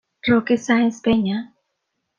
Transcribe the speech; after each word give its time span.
Roque 0.27 0.57
Sáenz 0.57 0.99
Peña. 0.99 1.53